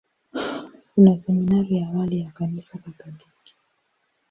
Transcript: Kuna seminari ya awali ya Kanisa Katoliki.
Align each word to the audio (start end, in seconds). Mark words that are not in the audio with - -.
Kuna 0.95 1.19
seminari 1.19 1.75
ya 1.77 1.87
awali 1.87 2.19
ya 2.21 2.31
Kanisa 2.31 2.77
Katoliki. 2.77 3.55